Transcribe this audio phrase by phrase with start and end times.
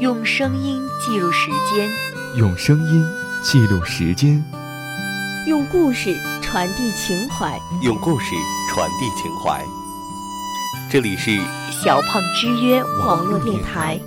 [0.00, 1.86] 用声音记录时间，
[2.34, 3.04] 用声音
[3.42, 4.42] 记录时间，
[5.46, 8.34] 用故事传递情怀，用故事
[8.70, 9.62] 传递情怀。
[10.90, 11.38] 这里是
[11.70, 14.00] 小胖之约网络电台。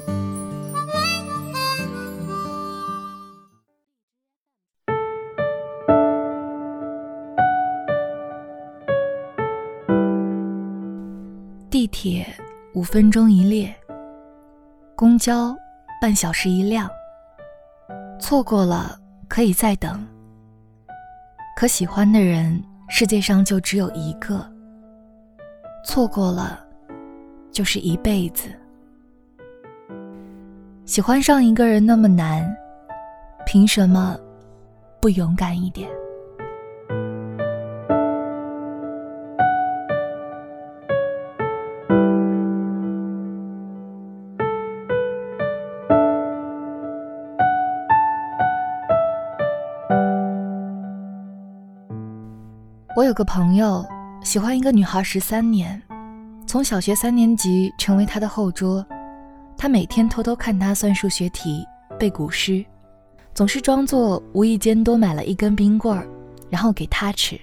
[11.70, 12.25] 地铁
[12.73, 13.75] 五分钟一列，
[14.96, 15.55] 公交
[16.03, 16.89] 半小时一辆。
[18.20, 18.99] 错过了
[19.30, 20.05] 可以再等，
[21.55, 24.45] 可喜欢的人世界上就只有一个。
[25.85, 26.62] 错过了
[27.53, 28.49] 就是一辈子。
[30.84, 32.54] 喜欢上一个人那么难，
[33.45, 34.20] 凭什么
[34.99, 35.90] 不勇敢一点？
[52.96, 53.84] 我有个朋友
[54.22, 55.82] 喜欢一个女孩十三年，
[56.46, 58.85] 从小学三年级成为她的后桌。
[59.58, 61.66] 他每天偷偷看她算数学题、
[61.98, 62.63] 背古诗，
[63.34, 66.08] 总是装作无意间多买了一根冰棍儿，
[66.52, 67.40] 然后给她吃。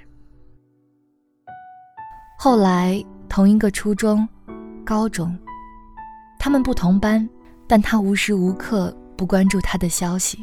[2.39, 4.29] 后来同一个初中、
[4.85, 5.37] 高中，
[6.39, 7.29] 他们不同班，
[7.67, 10.39] 但他无时无刻不关注她的消息，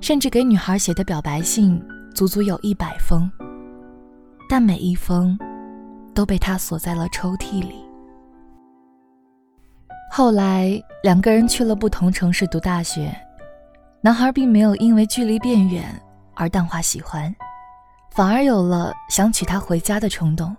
[0.00, 1.80] 甚至给女孩写的表白信
[2.12, 3.30] 足足有一百封。
[4.52, 5.38] 但每一封，
[6.14, 7.82] 都被他锁在了抽屉里。
[10.10, 13.10] 后来两个人去了不同城市读大学，
[14.02, 15.98] 男孩并没有因为距离变远
[16.34, 17.34] 而淡化喜欢，
[18.10, 20.54] 反而有了想娶她回家的冲动。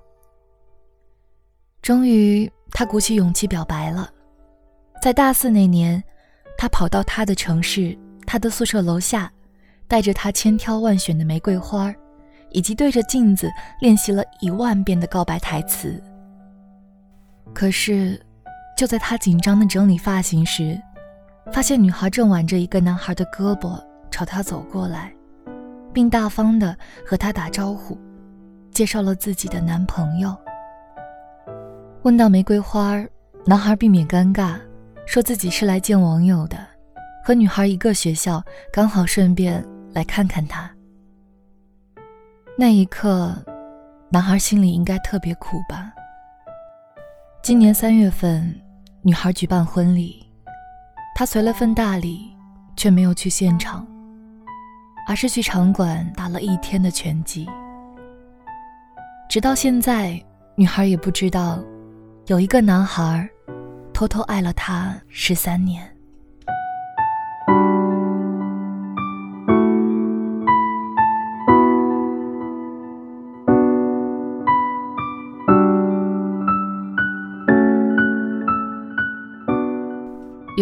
[1.84, 4.10] 终于，他鼓起勇气表白了。
[5.04, 6.04] 在大四那年，
[6.58, 9.32] 他跑到他的城市，他的宿舍楼下，
[9.88, 11.94] 带着他千挑万选的玫瑰花
[12.54, 16.02] 以及对着镜子练习了一万遍的告白台词。
[17.54, 18.20] 可是，
[18.78, 20.80] 就在他紧张的整理发型时，
[21.52, 23.78] 发现女孩正挽着一个男孩的胳膊
[24.10, 25.14] 朝他走过来，
[25.92, 26.76] 并大方的
[27.06, 27.98] 和他打招呼，
[28.72, 30.36] 介绍了自己的男朋友。
[32.04, 32.96] 问到玫瑰花，
[33.46, 34.56] 男孩避免尴尬，
[35.06, 36.58] 说自己是来见网友的，
[37.24, 39.64] 和女孩一个学校，刚好顺便
[39.94, 40.70] 来看看她。
[42.56, 43.36] 那一刻，
[44.10, 45.92] 男孩心里应该特别苦吧。
[47.42, 48.56] 今年三月份，
[49.02, 50.24] 女孩举办婚礼，
[51.16, 52.32] 他随了份大礼，
[52.76, 53.88] 却没有去现场，
[55.08, 57.50] 而是去场馆打了一天的拳击。
[59.28, 60.24] 直到现在，
[60.56, 61.60] 女孩也不知道，
[62.28, 63.28] 有一个男孩
[63.92, 65.93] 偷偷爱了她十三年。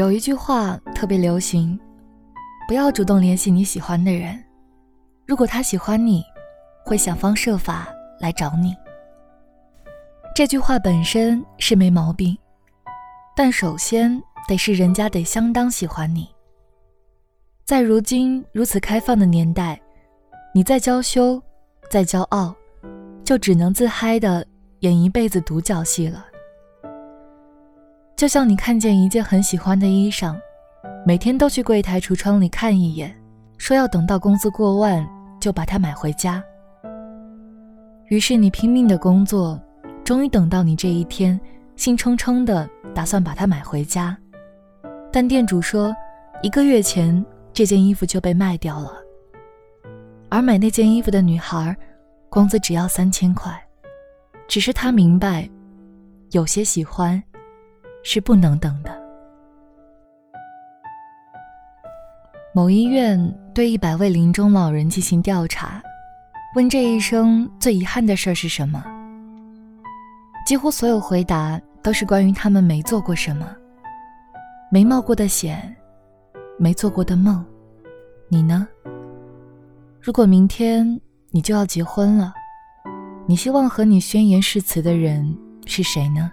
[0.01, 1.79] 有一句话特别流行：
[2.67, 4.43] 不要主动联系你喜欢的人，
[5.27, 6.23] 如果他喜欢你，
[6.83, 7.87] 会想方设法
[8.19, 8.75] 来找你。
[10.33, 12.35] 这句话本身是没毛病，
[13.35, 16.27] 但首先得是人家得相当喜欢你。
[17.63, 19.79] 在如今如此开放的年代，
[20.51, 21.39] 你再娇羞，
[21.91, 22.55] 再骄傲，
[23.23, 24.43] 就只能自嗨的
[24.79, 26.25] 演一辈子独角戏了。
[28.21, 30.39] 就像你看见一件很喜欢的衣裳，
[31.03, 33.11] 每天都去柜台橱窗里看一眼，
[33.57, 35.03] 说要等到工资过万
[35.39, 36.39] 就把它买回家。
[38.09, 39.59] 于是你拼命的工作，
[40.03, 41.41] 终于等到你这一天，
[41.75, 44.15] 兴冲冲的打算把它买回家，
[45.11, 45.91] 但店主说，
[46.43, 48.93] 一个月前这件衣服就被卖掉了。
[50.29, 51.75] 而买那件衣服的女孩，
[52.29, 53.51] 工资只要三千块，
[54.47, 55.49] 只是她明白，
[56.29, 57.19] 有些喜欢。
[58.03, 59.01] 是不能等的。
[62.53, 63.17] 某医院
[63.53, 65.81] 对一百位临终老人进行调查，
[66.55, 68.83] 问这一生最遗憾的事儿是什么？
[70.45, 73.47] 几乎所有回答都是关于他们没做过什么，
[74.69, 75.73] 没冒过的险，
[76.59, 77.45] 没做过的梦。
[78.27, 78.67] 你呢？
[80.01, 80.99] 如果明天
[81.29, 82.33] 你就要结婚了，
[83.27, 86.29] 你希望和你宣言誓词的人是谁呢？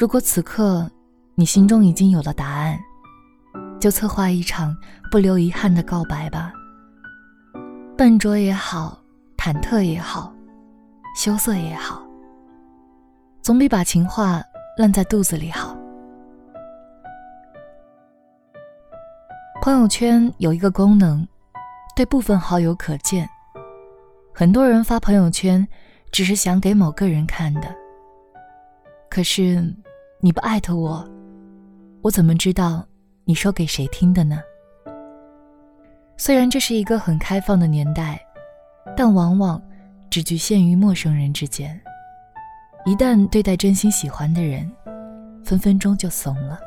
[0.00, 0.90] 如果此刻
[1.34, 2.80] 你心中已经有了答案，
[3.78, 4.74] 就策划一场
[5.10, 6.54] 不留遗憾的告白吧。
[7.98, 8.98] 笨拙也好，
[9.36, 10.32] 忐忑也好，
[11.14, 12.02] 羞涩也好，
[13.42, 14.42] 总比把情话
[14.78, 15.76] 烂在肚子里好。
[19.60, 21.28] 朋友圈有一个功能，
[21.94, 23.28] 对部分好友可见。
[24.32, 25.68] 很多人发朋友圈，
[26.10, 27.68] 只是想给某个人看的。
[29.10, 29.62] 可是，
[30.22, 31.02] 你不艾特我，
[32.02, 32.86] 我怎么知道
[33.24, 34.38] 你说给谁听的呢？
[36.18, 38.20] 虽然这是一个很开放的年代，
[38.94, 39.60] 但往往
[40.10, 41.80] 只局限于陌生人之间。
[42.84, 44.70] 一旦对待真心喜欢的人，
[45.42, 46.60] 分分钟就怂了，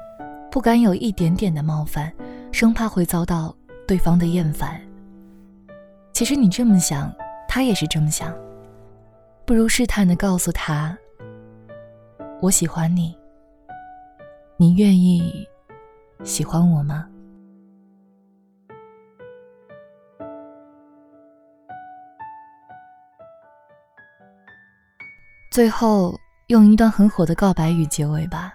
[0.50, 2.12] 不敢有一点点的冒犯。
[2.52, 3.56] 生怕会遭到
[3.88, 4.82] 对方的厌烦。
[6.12, 7.14] 其实你这么想，
[7.48, 8.34] 他也是这么想。
[9.46, 10.96] 不如试探的告诉他
[12.42, 13.18] ：“我喜欢你，
[14.64, 15.46] 你愿意
[16.24, 17.06] 喜欢我吗？”
[25.52, 26.18] 最后
[26.48, 28.54] 用一段很火的告白语结尾吧。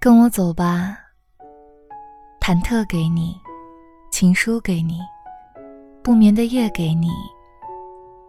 [0.00, 0.98] 跟我走吧，
[2.40, 3.40] 忐忑给你，
[4.10, 4.98] 情书给你，
[6.02, 7.10] 不眠的夜给你，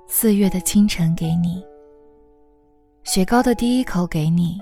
[0.06, 1.66] 四月的清晨给你，
[3.04, 4.60] 雪糕的第一口给你，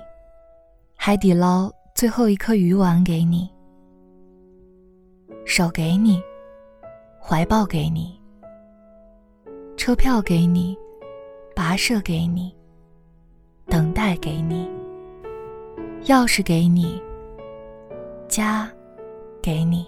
[0.94, 3.50] 海底捞最后一颗鱼丸给你，
[5.44, 6.22] 手给你，
[7.20, 8.16] 怀抱给你，
[9.76, 10.78] 车票给你，
[11.52, 12.54] 跋涉给你，
[13.66, 14.70] 等待给你。
[16.04, 17.02] 钥匙给你，
[18.28, 18.70] 家
[19.42, 19.84] 给你，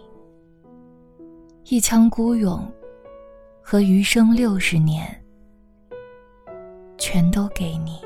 [1.69, 2.61] 一腔孤勇
[3.73, 5.25] 和余生六十年，
[6.99, 8.03] 全都给你。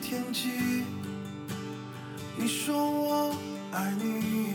[0.00, 0.48] 天际。
[2.36, 3.34] 你说我
[3.72, 4.54] 爱你，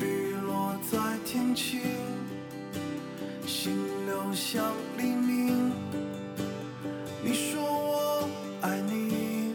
[0.00, 1.80] 雨落在天晴，
[3.46, 3.72] 心
[4.06, 5.70] 流向黎明。
[7.22, 8.28] 你说我
[8.62, 9.52] 爱你，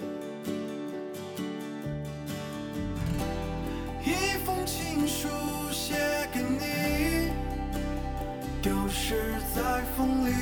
[4.05, 5.27] 一封情书
[5.71, 5.95] 写
[6.31, 7.31] 给你。
[8.61, 9.15] 丢失
[9.55, 10.33] 在风里，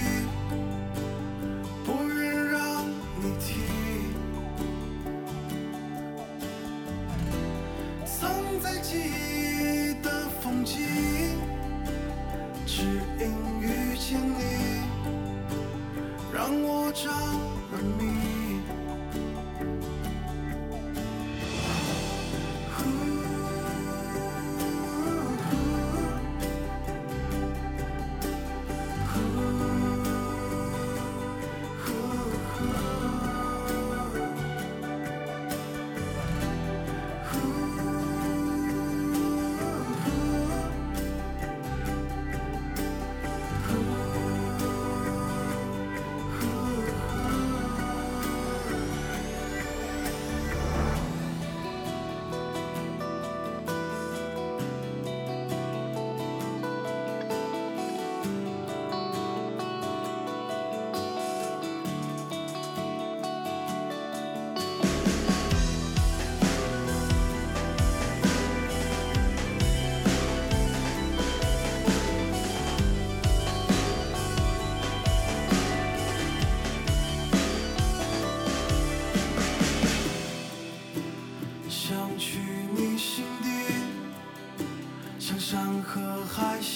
[17.03, 17.24] 让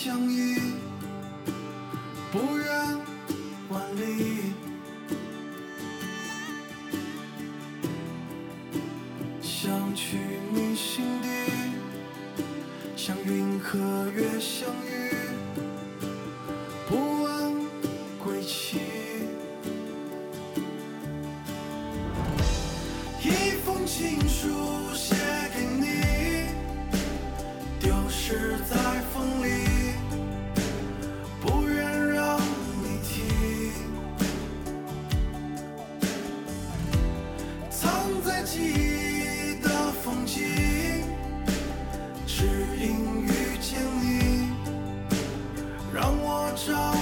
[0.01, 0.55] 相依
[2.31, 2.97] 不远
[3.67, 4.53] 万里
[9.41, 10.17] 想去
[10.53, 11.27] 你心底
[12.95, 13.77] 像云和
[14.15, 15.11] 月相遇
[16.87, 17.55] 不问
[18.23, 18.79] 归期。
[23.21, 24.47] 一封情书
[24.93, 25.13] 写
[25.53, 26.53] 给你
[27.81, 28.88] 丢失在
[45.93, 46.98] 让我找